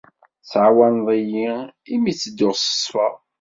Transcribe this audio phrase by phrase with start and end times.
[0.39, 1.51] Tettɛawaneḍ-iyi
[1.93, 3.07] imi i ttedduɣ s ṣṣfa.